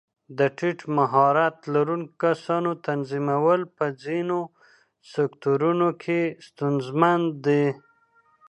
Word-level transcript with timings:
د 0.37 0.39
ټیټ 0.57 0.79
مهارت 0.97 1.57
لرونکو 1.73 2.13
کسانو 2.23 2.71
تنظیمول 2.87 3.61
په 3.77 3.85
ځینو 4.03 4.39
سکتورونو 5.13 5.87
کې 6.03 6.19
ستونزمن 6.47 7.19
دي. 7.45 7.65